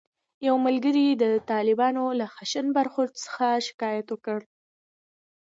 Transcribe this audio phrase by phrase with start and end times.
[0.47, 4.39] یو ملګري د طالبانو له خشن برخورد څخه شکایت وکړ.